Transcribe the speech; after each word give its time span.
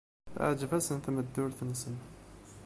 Teɛjeb-asen 0.33 0.97
tmeddurt-nsen. 0.99 1.95